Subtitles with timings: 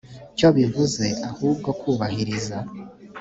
[0.37, 2.57] cyo bivuze ahubwo kubahiriza